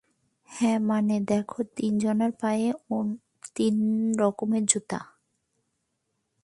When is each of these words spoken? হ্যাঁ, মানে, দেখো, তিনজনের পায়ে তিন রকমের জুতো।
হ্যাঁ, 0.49 0.79
মানে, 0.81 1.15
দেখো, 1.21 1.59
তিনজনের 1.75 2.31
পায়ে 2.41 2.69
তিন 3.55 3.75
রকমের 4.19 4.63
জুতো। 4.65 4.99